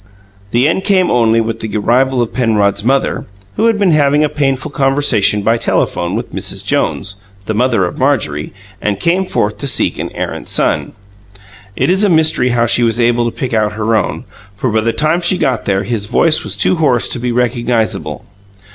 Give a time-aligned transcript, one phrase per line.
[0.49, 4.29] The end came only with the arrival of Penrod's mother, who had been having a
[4.29, 6.65] painful conversation by telephone with Mrs.
[6.65, 7.13] Jones,
[7.45, 8.51] the mother of Marjorie,
[8.81, 10.93] and came forth to seek an errant son.
[11.75, 14.25] It is a mystery how she was able to pick out her own,
[14.55, 18.25] for by the time she got there his voice was too hoarse to be recognizable.